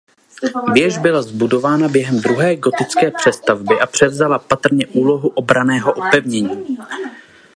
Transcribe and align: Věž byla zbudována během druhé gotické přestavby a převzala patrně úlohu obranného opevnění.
Věž 0.73 0.97
byla 0.97 1.21
zbudována 1.21 1.87
během 1.87 2.19
druhé 2.21 2.55
gotické 2.55 3.11
přestavby 3.11 3.79
a 3.79 3.85
převzala 3.85 4.39
patrně 4.39 4.87
úlohu 4.87 5.29
obranného 5.29 5.93
opevnění. 5.93 6.77